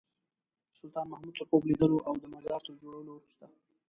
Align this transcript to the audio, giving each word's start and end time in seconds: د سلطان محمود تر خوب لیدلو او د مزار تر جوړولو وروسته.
د 0.69 0.71
سلطان 0.79 1.05
محمود 1.11 1.35
تر 1.37 1.43
خوب 1.49 1.61
لیدلو 1.69 1.97
او 2.07 2.13
د 2.21 2.23
مزار 2.33 2.59
تر 2.67 2.73
جوړولو 2.81 3.11
وروسته. 3.13 3.45